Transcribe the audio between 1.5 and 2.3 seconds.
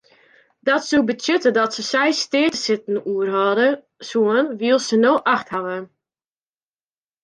dat se seis